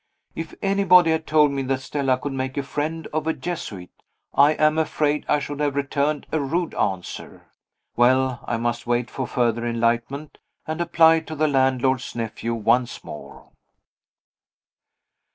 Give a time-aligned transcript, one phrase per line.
[0.33, 3.91] If anybody had told me that Stella could make a friend of a Jesuit,
[4.33, 7.45] I am afraid I should have returned a rude answer.
[7.95, 13.49] Well, I must wait for further enlightenment, and apply to the landlord's nephew once more.